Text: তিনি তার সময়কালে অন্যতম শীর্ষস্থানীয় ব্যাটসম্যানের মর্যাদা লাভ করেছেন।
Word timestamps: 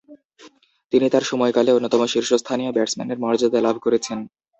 তিনি 0.93 1.07
তার 1.09 1.23
সময়কালে 1.23 1.71
অন্যতম 1.73 2.01
শীর্ষস্থানীয় 2.05 2.71
ব্যাটসম্যানের 2.71 3.21
মর্যাদা 3.23 3.59
লাভ 3.61 3.75
করেছেন। 3.81 4.17